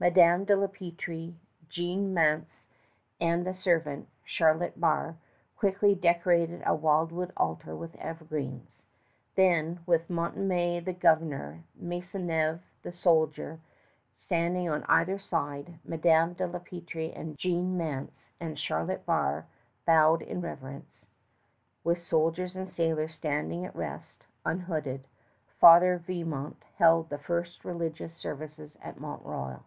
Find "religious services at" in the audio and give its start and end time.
27.64-29.00